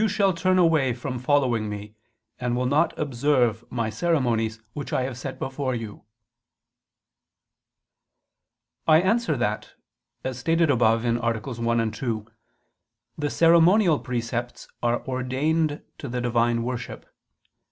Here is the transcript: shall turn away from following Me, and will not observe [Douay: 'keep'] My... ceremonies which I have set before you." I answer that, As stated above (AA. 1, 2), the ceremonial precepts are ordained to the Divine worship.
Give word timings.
shall 0.07 0.33
turn 0.33 0.57
away 0.57 0.93
from 0.93 1.19
following 1.19 1.69
Me, 1.69 1.93
and 2.39 2.57
will 2.57 2.65
not 2.65 2.97
observe 2.97 3.57
[Douay: 3.59 3.59
'keep'] 3.59 3.71
My... 3.71 3.89
ceremonies 3.91 4.59
which 4.73 4.91
I 4.91 5.03
have 5.03 5.15
set 5.15 5.37
before 5.37 5.75
you." 5.75 6.05
I 8.87 8.99
answer 8.99 9.37
that, 9.37 9.75
As 10.23 10.39
stated 10.39 10.71
above 10.71 11.05
(AA. 11.05 11.33
1, 11.61 11.91
2), 11.91 12.25
the 13.15 13.29
ceremonial 13.29 13.99
precepts 13.99 14.67
are 14.81 15.05
ordained 15.05 15.83
to 15.99 16.09
the 16.09 16.19
Divine 16.19 16.63
worship. 16.63 17.05